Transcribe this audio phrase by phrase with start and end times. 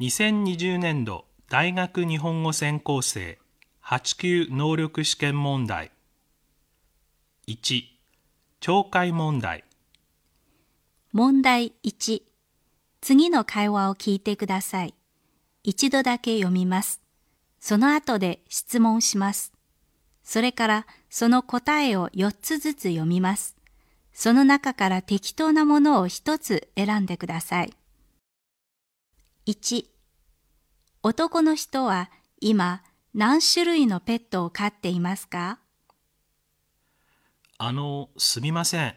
[0.00, 3.36] 2020年度大学日本語専攻生
[3.84, 5.90] 8級能力試験問題
[7.48, 7.82] 1
[8.60, 9.64] 懲戒問題
[11.12, 12.22] 問題1
[13.00, 14.94] 次の会話を聞いてください。
[15.64, 17.00] 一度だけ読みます。
[17.58, 19.52] その後で質問します。
[20.22, 23.56] それからその答えを4つずつ読みます。
[24.12, 27.72] その中から適当なものを1つ選んでください。
[29.48, 29.86] 1
[31.02, 32.82] 男の人は今
[33.14, 35.58] 何種類のペットを飼っていますか？
[37.56, 38.94] あのすみません。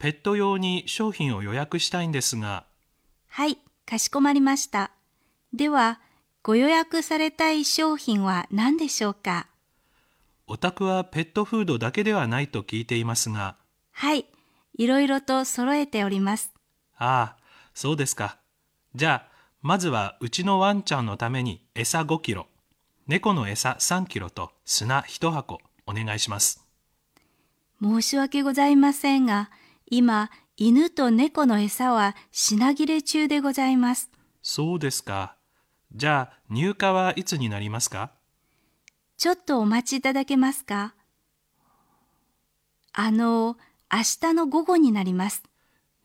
[0.00, 2.64] ペット用に商品を予約したいんですが。
[3.28, 4.90] はい、かしこまりました。
[5.52, 6.00] では、
[6.42, 9.46] ご予約されたい商品は何でしょうか？
[10.48, 13.54] お宅はペットフードだけではないと聞いていますが。
[13.92, 14.26] はい、
[14.76, 16.52] いろいろと揃えております。
[16.96, 17.42] ああ
[17.74, 18.38] そうですか。
[18.96, 19.37] じゃあ
[19.68, 22.46] まずはうちのワンちゃんのために餌5キロ
[23.06, 26.64] 猫の餌3キロと砂1箱お願いします。
[27.82, 29.50] 申し訳ございませんが、
[29.86, 34.10] 今、犬と猫の餌は品切れ中でございます。
[34.40, 35.36] そうですか。
[35.94, 38.12] じゃあ入荷はいつになりますか？
[39.18, 40.94] ちょっとお待ちいただけますか？
[42.94, 43.58] あの、
[43.92, 45.42] 明日の午後になります。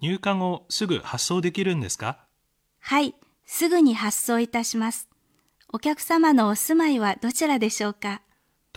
[0.01, 2.25] 入荷後すぐ発送できるんですか？
[2.81, 5.08] はい、すぐに発送いたします。
[5.72, 8.22] お客様のお住まいはどちらでしょうか？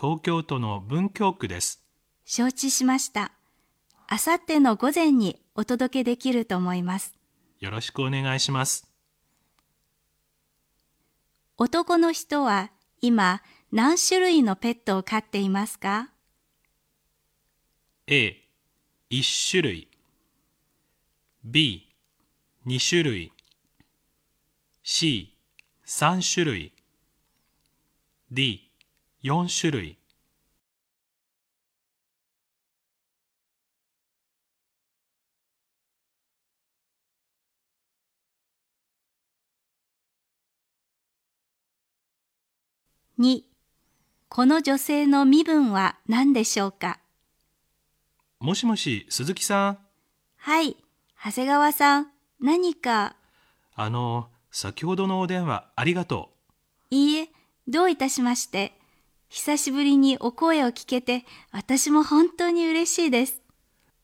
[0.01, 1.83] 東京都の文京区です
[2.25, 3.33] 承知しました。
[4.09, 7.15] あさっての午前にお届けできると思います。
[7.61, 8.87] よろしくお願いします
[11.57, 12.71] 男の人は
[13.01, 13.43] 今
[13.73, 16.11] 何種類のペットを飼っていますか
[18.07, 18.37] ？A
[19.11, 19.89] 1種類
[21.45, 21.89] B
[22.67, 23.33] 2種類
[24.89, 25.35] C
[25.85, 26.73] 3種類。
[28.31, 28.71] D
[29.25, 29.99] 4種類。
[43.19, 43.43] 2
[44.29, 47.01] この女性の身分は何でしょうか？
[48.39, 49.79] もしもし鈴木さん？
[50.37, 50.77] はい、
[51.25, 53.17] 長谷川さん、何か、
[53.75, 56.31] あの先ほどのお電話ありがと
[56.91, 57.29] いいえ、
[57.69, 58.73] どういたしまして。
[59.29, 63.43] 久しぶりにお声を聞けて、私も本当に嬉しいです。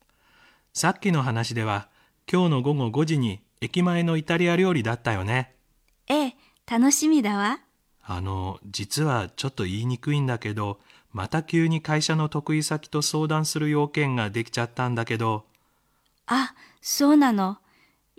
[0.05, 1.89] うさっきの話では
[2.31, 5.55] 今日の午後5時に駅前のイタリア料理だったよね
[6.07, 6.35] ええ、
[6.71, 7.61] 楽しみだわ。
[8.03, 10.81] あの実はちょっと言いにくいんだけど
[11.13, 15.47] また急に会社の得意先と相談する要件ができちゃったんだけど
[16.27, 17.62] あ、そうなの。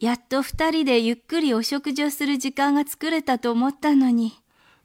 [0.03, 4.34] やっと二人でゆっくりお食事をする時間が作れたと思ったのに。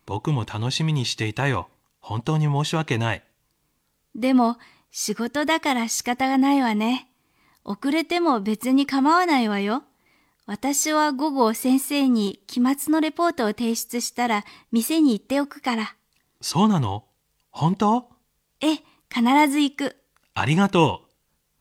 [0.07, 1.69] 僕も楽しみにしていたよ
[1.99, 3.25] 本当に申し訳ない
[4.15, 4.59] でも、
[4.93, 7.09] 仕事だから仕方がないわね。
[7.65, 9.83] 遅れても別に構わないわよ。
[10.47, 15.97] 私は午後先生に期末のレポートを提出したら店に行っておくから。
[16.41, 17.03] そうなの？
[17.51, 18.09] 本当？
[18.61, 18.77] ええ、
[19.13, 19.97] 必ず行く。
[20.35, 21.09] ありがとう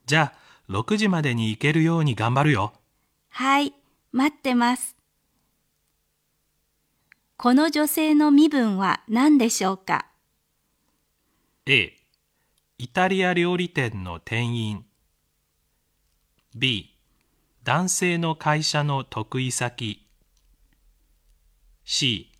[0.05, 2.73] じゃあ6時までに行けるように頑張るよ
[3.39, 3.75] はい、
[4.11, 4.95] 待ってます。
[7.37, 10.07] この女性の身分は何でしょうか
[11.67, 11.93] ？A
[12.79, 14.85] イタリア料理店の店員。
[16.55, 16.95] B
[17.63, 20.03] 男性の会社の得意先。
[21.85, 22.31] C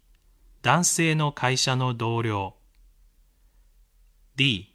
[0.63, 2.56] 男性の会社の同僚。
[4.36, 4.74] D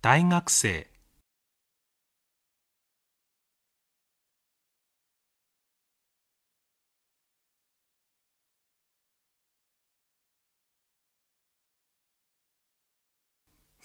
[0.00, 0.89] 大学生。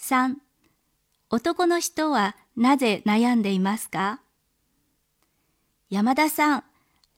[0.07, 0.35] 3
[1.31, 4.21] 男の人はなぜ悩んでいますか？
[5.89, 6.63] 山田さん、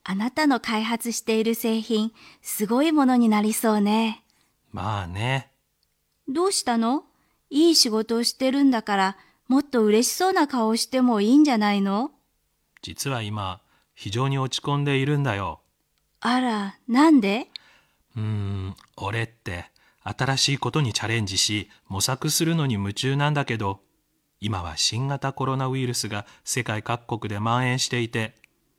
[0.05, 4.23] あなたの開発している製品、すごいものになりそうね。
[4.71, 5.51] まあね。
[6.29, 7.03] どうしたの？
[7.49, 9.17] いい仕事をしてるんだから、
[9.49, 12.11] もっと嬉しそうな顔をしてもいいんじゃないの？
[12.81, 13.59] 実は今
[13.95, 15.59] 非常に落ち込んでいるんだよ。
[16.21, 17.47] あら、なんで？
[18.15, 19.71] うーん俺って
[20.07, 23.81] 新しいことにチャレンジし模索するのに夢中なんだけど
[24.39, 28.35] 今は新型コロナウイルスが世界各国で蔓延していて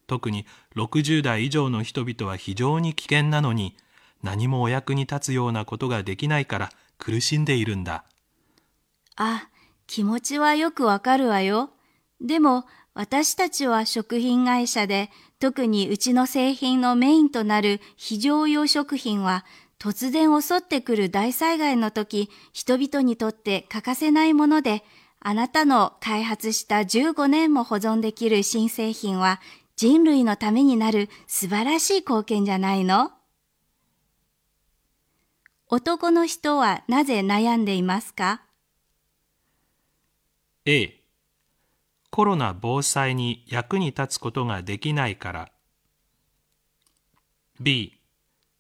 [0.07, 0.47] 特に
[0.77, 3.77] 60代以上の人々は非常に危険なのに
[4.23, 8.05] 何もお役に立つようなことができないから苦しんでいるんだ
[9.17, 9.49] あ、
[9.87, 11.71] 気持ちはよくわかるわよ。
[12.21, 15.11] でも、私たちは食品会社で
[15.41, 19.45] 特にうちの製品のメインとなる非常用食品は
[19.79, 24.83] 突然襲ってくる大災害の時、人々にとって欠かせないもので、
[25.21, 29.41] あなたの開発した15年も保存できる新製品は
[29.77, 33.13] 人類のためになる素晴らしい貢献じゃないの？
[35.69, 38.43] 男の人はなぜ悩んでいますか
[40.65, 41.03] ？A
[42.11, 45.53] コロナ防災に役に立つことができないから。
[47.61, 47.98] B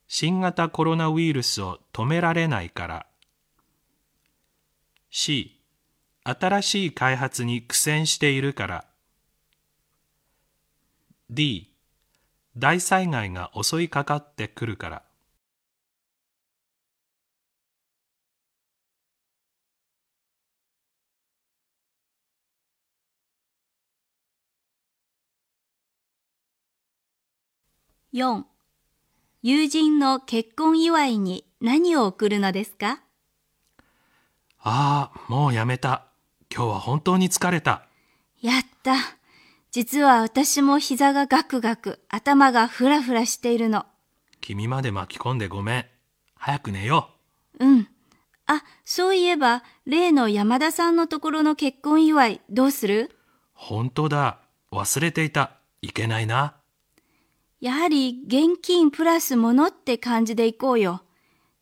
[0.08, 3.06] 新型コロナウイルスを止められないから。
[5.10, 5.60] C
[6.24, 8.84] 新しい開発に苦戦しているから。
[11.30, 11.70] D
[12.56, 15.02] 大災害が襲いかかってくるから。
[28.14, 28.57] 4
[29.40, 33.00] 友人の結婚祝いに何を贈るのですか？
[34.60, 36.06] ああもうやめた。
[36.52, 37.86] 今日は本当に疲れた。
[38.40, 38.96] やった。
[39.70, 43.86] 実は私も膝がガクガク、頭がフラフラしているの。
[44.40, 45.86] 君まで巻き込んでごめん。
[46.34, 47.10] 早く寝よ
[47.60, 47.64] う。
[47.64, 47.86] ん。
[48.46, 53.10] あ、そういえば、例の山田さんのところの結婚祝い、どうする？
[53.12, 53.16] う
[53.52, 54.40] 本当だ。
[54.72, 55.52] 忘れていた。
[55.80, 56.56] いけないな
[57.60, 61.02] やはり現金プラス物って感じでいこうよ。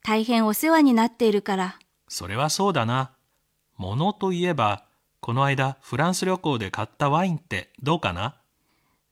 [0.03, 1.79] 大変お世話になっているから。
[2.07, 3.13] それはそうだな。
[3.77, 4.85] ものといえば、
[5.21, 8.37] この間フランス旅行で買ったワインってどうかな？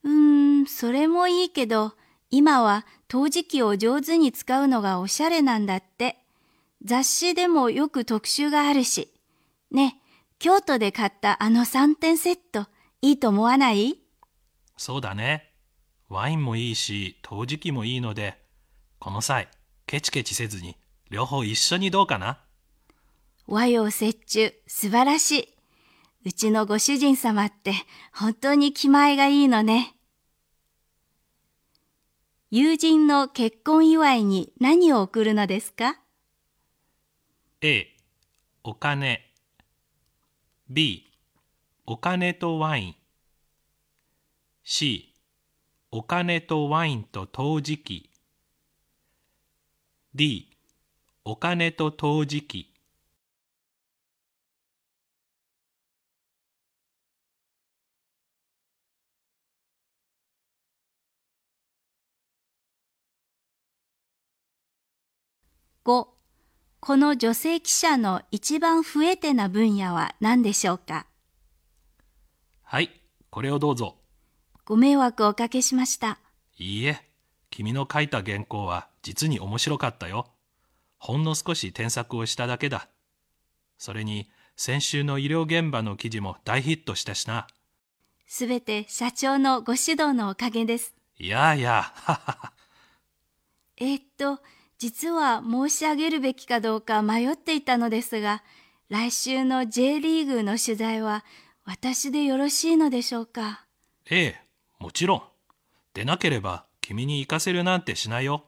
[0.03, 1.93] うーん、それもいいけど、
[2.29, 6.17] 今は陶磁器を上手に使うのがおしゃれなんだって。
[6.83, 9.11] 雑誌でもよく特集があるし。
[9.71, 9.99] ね、
[10.37, 12.67] 京都で買ったあの3点セット、
[13.01, 13.97] いいと思わない？
[14.77, 15.51] そうだね。
[16.09, 18.37] ワインもいいし、陶磁器もいいので、
[18.99, 19.49] この際、
[19.87, 20.77] ケチケチせずに、
[21.09, 22.39] 両方一緒にどうかな？
[23.47, 25.49] 和洋折衷、素晴らしい。
[26.25, 27.73] うちのご主人様って
[28.11, 29.95] 本当に気前がいいのね。
[32.49, 35.99] 友人の結婚祝いに何を贈るのですか
[37.61, 37.87] ？A、
[38.63, 39.21] お金
[40.69, 41.11] B、
[41.85, 42.95] お金とワイン
[44.63, 45.14] C、
[45.97, 48.09] お金とワインと陶磁器
[50.13, 50.51] D、
[51.23, 52.73] お金と陶磁器
[65.85, 66.07] 5.
[66.81, 71.07] この女性記者の一番不得手な分野は何でしょうか？
[72.63, 72.89] はい、
[73.29, 74.04] これをどうぞ。
[74.67, 76.17] ご迷惑をおかけしました。
[76.57, 76.99] いいえ、
[77.51, 80.31] 君の書いた原稿は実に面白かったよ。
[80.97, 82.89] ほんの少し添削をしただけだ。
[83.77, 87.45] それに、先週の医療現場の記事も大ヒットしたしな。
[88.25, 90.95] すべて社長のご指導のおかげです。
[91.19, 91.93] いやいや。
[93.77, 94.41] えーっと、
[94.79, 98.41] 実は申し上げるべきかどうか迷っていたのですが、
[98.89, 101.23] 来週の J リーグの取材は
[101.65, 103.65] 私でよろしいのでしょうか？
[104.09, 104.44] ええ、
[104.85, 105.23] もちろん。
[105.95, 108.45] でなければ君に行かせるなんてしないよ。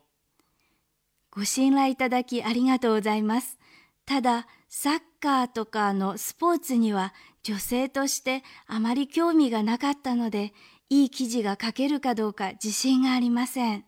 [1.31, 3.58] ご信頼いただきありがとうございます。
[4.06, 10.53] ただ、サッカーとかのスポーツには女性としてあまり興味がなかったので、
[10.91, 13.86] いい記事が書けるかどうか自信がありません。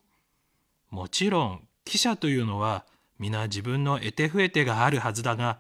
[0.89, 2.87] もちろん、記者というのは
[3.19, 5.59] 皆自分の得手不得手があるはずだが、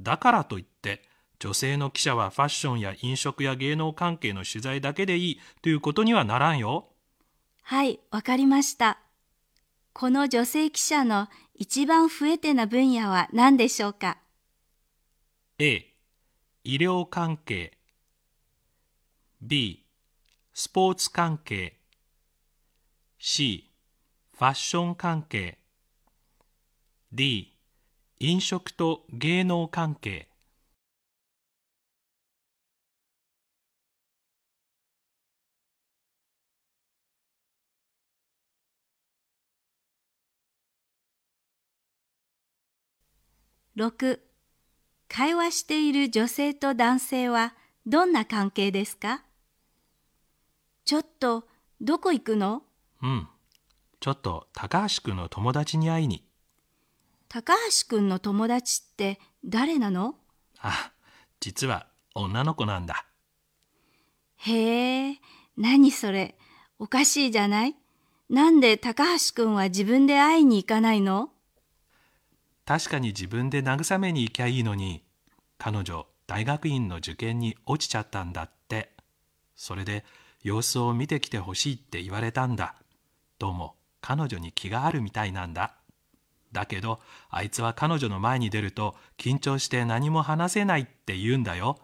[0.00, 0.69] だからといって、
[1.40, 6.90] 女性の記者はファッションや飲食や芸能関係の取材だけでいいということにはならんよ。
[7.62, 8.98] はい、わかりました。
[9.94, 14.18] この女性記者の一番不得手な分野は何でしょうか
[15.58, 15.86] ？A、
[16.62, 17.72] 医療関係。
[19.40, 19.86] B、
[20.52, 21.78] スポーツ関係。
[23.18, 23.70] C、
[24.36, 25.58] ファッション関係。
[27.12, 27.56] D、
[28.18, 30.29] 飲食と芸能関係
[43.76, 44.20] 6
[45.08, 47.54] 会話している女性と男性は
[47.86, 49.22] どんな関係ですか？
[50.84, 51.44] ちょっと
[51.80, 52.62] どこ行くの？
[53.02, 53.28] うん。
[54.00, 56.24] ちょっと高橋くんの友達に会いに。
[57.28, 60.16] 高橋くんの友達って誰なの？
[60.58, 60.92] あ、
[61.38, 63.06] 実は女の子なんだ。
[64.36, 65.20] へえ、
[65.56, 66.36] 何それ？
[66.78, 67.76] おかしいじゃない？
[68.28, 71.30] なんで高橋くんは自分で会いに行かないの？
[72.70, 75.02] 確かに自分で慰めに行きゃいいのに
[75.58, 78.92] 彼女大学院の受験に落ちちゃったんだって。
[79.56, 80.04] それで
[80.44, 82.76] 様子を見てきてほしいって言われたんだ。
[83.40, 85.74] どうも彼女に気があるみたいなんだ。
[86.52, 91.76] だけどあいつは彼女の前に出ると緊張して何も話せないって言うんだよ。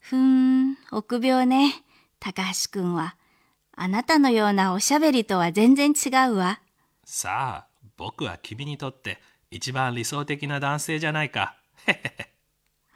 [0.00, 1.82] ふーん、臆病ね、
[2.20, 3.16] 高橋くんは。
[3.74, 6.60] あなたのようなおしゃべりとは全然違うわ。
[7.06, 9.18] さあ僕は君にとって
[9.54, 11.56] 一番理想的な男性じゃないか。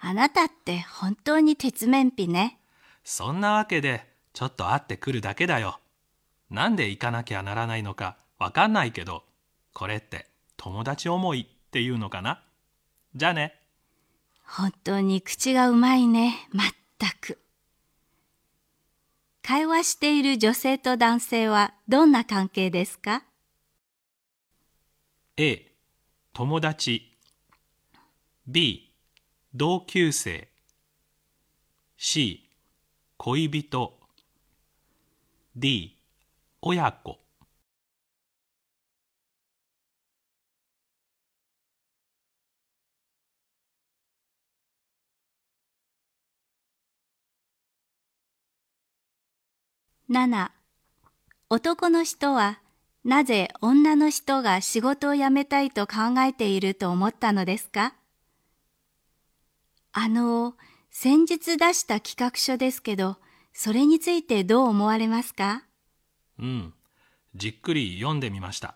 [0.00, 2.58] あなたって本当に鉄面皮ね。
[3.04, 5.78] そんなわけでちょっと会ってくるだけだよ。
[6.50, 9.22] なんで行かなきゃならないのかわかんないけど
[9.72, 12.42] これって友達思いっていうのかな？
[13.14, 13.54] じゃあね。
[14.44, 16.66] 本当に口がうまいね、まっ
[16.98, 17.38] たく。
[19.42, 23.22] 会話している女性と男性はどんな関係ですか
[25.36, 25.67] ？A
[26.38, 27.02] 友達。
[28.46, 28.94] B
[29.52, 30.46] 同級生。
[31.96, 32.48] C
[33.16, 33.92] 恋人。
[35.56, 35.96] D
[36.62, 37.18] 親子。
[50.08, 50.50] 7
[51.50, 52.60] 男の人は
[53.08, 57.94] なぜ女の人が仕事を辞めたいと考えていると思ったのですか？
[59.92, 60.56] あの、
[60.90, 63.16] 先日出した企画書ですけど、
[63.54, 65.62] それについてどう思われますか？
[66.38, 66.74] うん
[67.34, 68.74] じっくり読んでみました。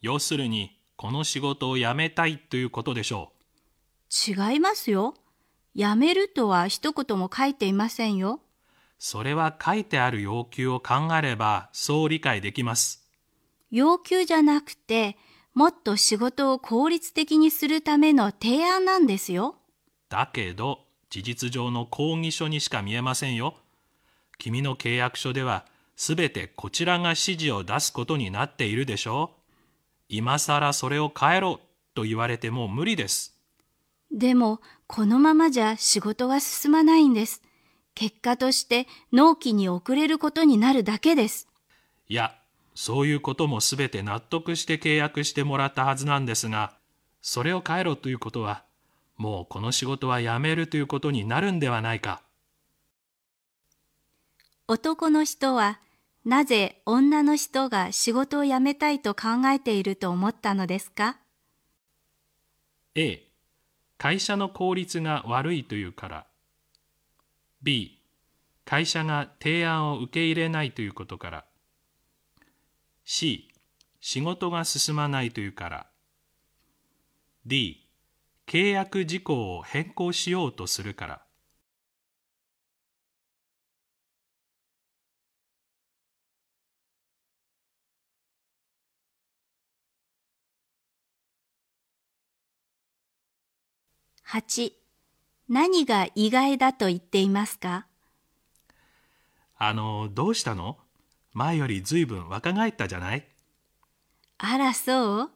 [0.00, 3.30] 要するにこの仕事を辞めたいということでしょ
[4.10, 4.32] う。
[4.32, 5.14] 違いますよ。
[5.76, 8.40] 辞めるとは一言も書いていませんよ。
[8.98, 13.01] それは書いてある要求を考えればそう理解できます
[13.72, 15.16] 要求じゃなくて、
[15.54, 19.56] もっと仕事を効率的にするための提案なんですよ。
[20.08, 23.56] だけど事実上の抗議書にしか見えませんよ
[24.38, 25.64] 君の契約書では
[25.96, 29.40] すべてこちらが指示を出すことになっているでしょう
[30.10, 31.60] 今さらそれを変えろ
[31.94, 33.32] と言われても無理です
[34.12, 37.40] でも、このままじゃ仕事が進まないんです。
[37.94, 41.48] 結果として納期に遅れることになるだけです。
[42.08, 42.34] いや
[42.74, 46.74] そういうこともすべて納得して契約してもらったはずなんですが
[47.20, 48.64] それを変えろということは
[49.16, 52.22] もうこの仕事は辞めるということになるんではないか。
[54.66, 55.78] 男の人は
[56.24, 61.18] なぜ女の人が仕事を辞めたいと考えていると思ったのですか
[62.94, 63.28] ？A
[63.98, 66.26] 会社の効率が悪いというから。
[67.62, 68.00] B
[68.64, 71.44] 会社が提案を受け入れないということから
[73.04, 73.48] C
[74.00, 75.86] 仕事が進まないというから。
[77.46, 77.88] D
[78.46, 81.22] 契約事項を変更しようとするから。
[94.28, 94.72] 8
[95.48, 97.86] 何が意外だと言っていますか？
[99.58, 100.78] あのどうしたの？
[101.32, 103.26] 前よりずいぶん若返ったじゃない？
[104.38, 105.30] あらそう。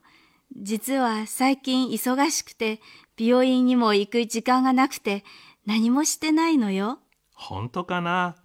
[0.57, 2.81] 実は最近忙しくて
[3.17, 5.25] 美容院にも行く時間がなくて
[5.65, 6.99] 何もしてないのよ。
[7.35, 8.37] 本当かな？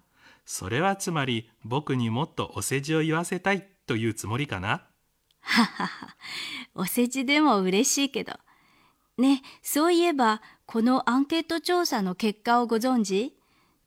[0.44, 4.86] それはつまり僕にもっとお世辞を言わせたいというつもりかな？
[5.40, 6.16] ははは、
[6.74, 8.34] お世辞でも嬉しいけど。
[9.18, 13.36] ね、そういえば、このアンケート調査の結果をご存知？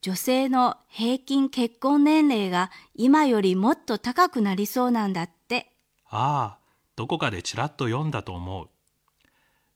[0.05, 5.71] 女性の平均結婚年齢が今よりもっと高くなりそうなんだって。
[6.11, 6.59] ああ
[6.95, 8.69] どこかでちらっと読んだと思う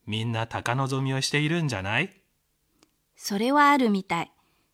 [0.06, 2.14] みんな高望みをしているんじゃない？
[3.16, 4.32] それはあるみたい。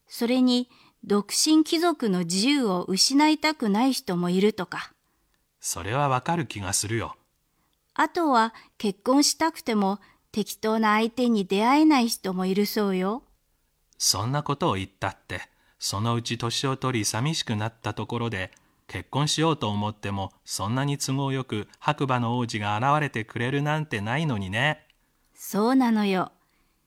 [0.10, 0.70] それに、
[1.06, 4.92] 独身貴族の自由を失いたくない人もいるとか。
[5.62, 7.16] それはわかる気がするよ
[7.94, 10.00] あとは結婚したくても
[10.34, 13.24] 適当な相手に出会えない人もいるそうよ。
[13.98, 15.42] そんなことを言ったって
[15.80, 18.52] そのうち年を取り寂しくなったところで
[18.88, 24.86] 結婚しようと思ってもそんなに都合よく白馬の王子が現れてくれるなんてないのにね
[25.36, 26.32] そうなのよ。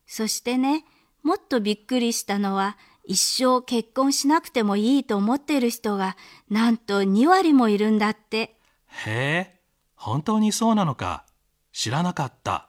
[0.07, 0.85] そしてね、
[1.23, 6.17] もっとびっくりしたのは、一生結婚しなくてもいいと思っている人が、
[6.51, 8.59] なんと2割もいるんだって。
[8.87, 9.61] へえ
[9.95, 11.27] 本当にそうなのか
[11.73, 12.68] 知らなかった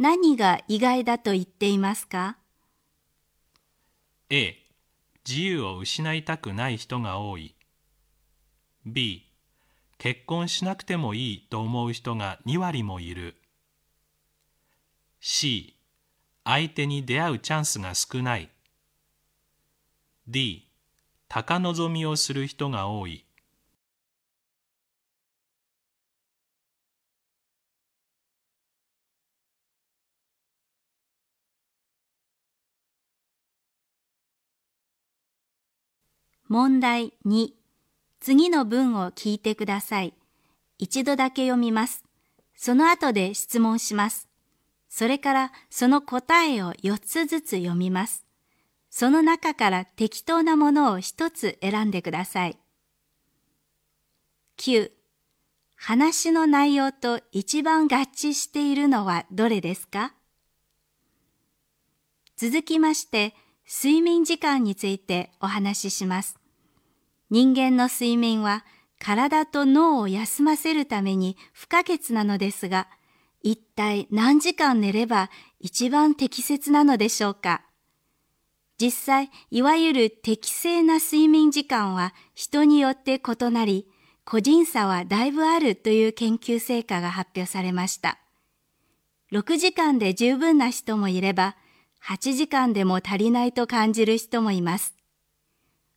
[0.00, 2.36] 何が意外だと言っていますか
[4.30, 4.54] ？A.
[5.28, 7.56] 自由を失いたくない人が多い。
[8.86, 9.26] B.
[9.98, 13.34] 結婚しなくてもいいと思う人が2割もいる。
[15.18, 15.76] C.
[16.44, 18.50] 相手に出会うチャンスが少ない。
[20.28, 20.70] D.
[21.26, 23.27] 高望みをする人が多い。
[36.48, 37.50] 問題2
[38.20, 40.14] 次の文を聞いてください。
[40.78, 42.04] 一度だけ読みます。
[42.56, 44.28] その後で質問します。
[44.88, 48.24] それからその答えを4つずつ読みます。
[48.90, 52.58] その中から適当なものを1つ選んでください。
[54.56, 54.90] 9.
[55.76, 60.14] 話の内容と一番合致しているのはどれですか？
[62.36, 63.34] 続きまして、
[63.70, 66.37] 睡眠時間についてお話しします。
[67.30, 68.64] 人間の睡眠は
[68.98, 72.88] 体と脳を休ませるために不可欠なのですが、
[73.42, 75.30] 一体何時間寝れば
[75.60, 77.62] 一番適切なのでしょうか？
[78.80, 83.88] 実際、いわゆる適正な睡眠時間は人によって異なり、
[84.24, 88.18] 個人差はだいぶあるという研究成果が発表されました。
[89.32, 91.56] 6時間で十分な人もいれば、
[92.04, 94.97] 8時間でも足りないと感じる人もいます。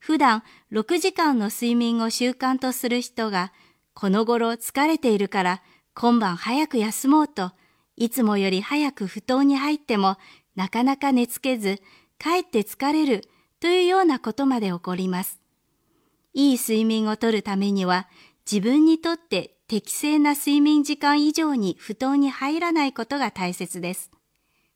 [0.01, 0.41] 普段
[0.72, 3.53] 6時間の睡眠を習慣とする人が、
[3.93, 5.62] この頃疲れているから
[5.93, 7.51] 今晩早く休もうと、
[7.98, 10.17] いつもより早く布団に入っても
[10.55, 11.79] なかなか寝つけず、
[12.17, 13.24] かえって疲れる
[13.60, 15.39] というようなことまで起こります。
[16.34, 18.08] いい睡眠をとるためには、
[18.51, 24.10] 自分にとって適正な睡眠時間以上に布団に入らないことが大切です。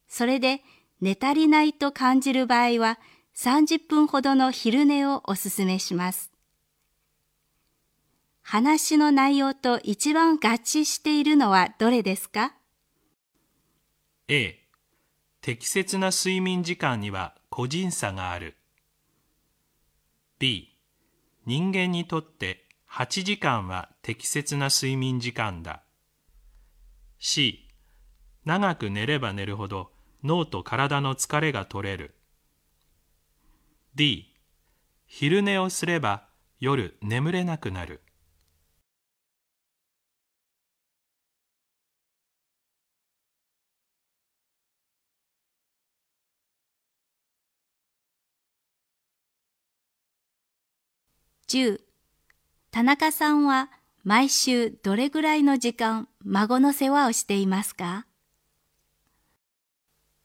[0.08, 0.62] それで、
[1.01, 3.00] 寝足りないと感じる場合は、
[3.38, 6.32] 30分ほどの昼寝をおすすめします。
[8.42, 12.54] 話の内容と一番合致しているのはどれですか
[14.30, 14.60] ？A
[15.42, 18.55] 適切な睡眠時間には個人差がある。
[20.40, 20.70] B
[21.46, 25.83] 人間にとって8時間は適切な睡眠時間だ。
[27.20, 27.68] C
[28.46, 29.92] 長く寝れば寝るほど
[30.24, 32.16] 脳と体の疲れが取れる。
[33.96, 34.25] D
[35.05, 36.27] 昼寝をすれば
[36.60, 38.01] 夜眠れなくなる。
[51.48, 51.79] 10
[52.72, 53.72] 田中さんは
[54.03, 58.05] 毎週どれぐらいの時間孫の世話をしていますか？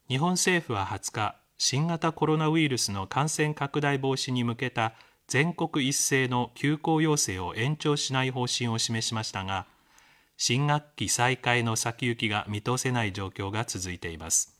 [0.08, 4.94] 日本政府は20日新型コロナウイルスの感染拡大防止に向けた
[5.28, 9.66] 全国一斉の休校要請を延長しない方針を示しましたが
[10.38, 14.58] 新学期再開の先行きが見通せない状況が続いています。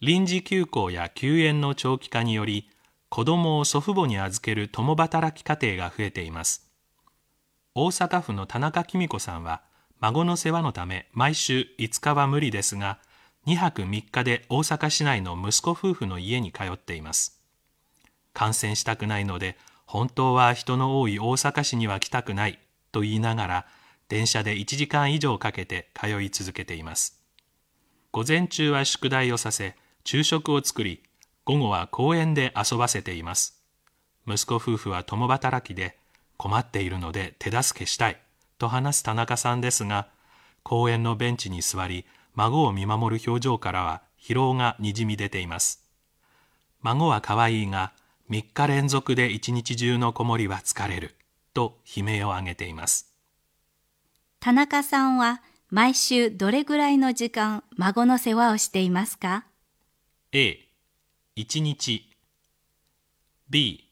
[0.00, 2.68] 臨時休校や休園の長期化により
[3.08, 6.68] 子どもを祖父母に預ける共働き家庭が増えています。
[7.76, 9.62] 大阪府の田中紀子さんは
[10.00, 12.98] 孫の世話のため毎週5日は無理ですが
[13.46, 17.40] 2泊3日で大阪市内の息子夫婦の家に通っています。
[18.32, 19.56] 感染したくないので
[19.86, 22.58] 本当は人の多い大阪市には来たくない
[22.90, 23.66] と言いながら
[24.08, 27.22] 電車で1時間以上かけて通い続けています。
[28.10, 31.02] 午前中は宿題をさせ昼食を作り
[31.44, 33.62] 午後は公園で遊ばせています。
[34.26, 35.96] 息子夫婦は共働きで
[36.36, 38.20] 困っているので手助けしたい
[38.58, 40.08] と話す田中さんですが
[40.64, 45.82] 公園のベンチに座り孫を見守る表情からは疲労がにじみ出ています。
[46.82, 47.92] 孫は可愛いが
[48.30, 51.16] 3日連続で一日中の子守りは疲れる
[51.54, 53.12] と悲鳴を上げています。
[54.38, 59.46] 田中さんは毎週どれぐらいの時間孫の世話をしていますか
[60.32, 60.58] ？A
[61.36, 62.10] 1日。
[63.48, 63.88] B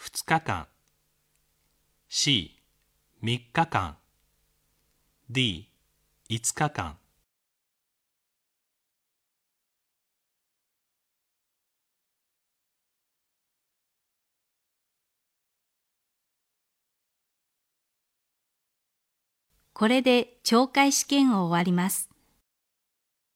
[0.00, 0.66] 2日間。
[2.08, 2.56] C
[3.22, 3.96] 3日間。
[5.30, 5.68] D
[6.28, 6.96] 5日間
[19.78, 22.08] これで懲戒試験を終わります。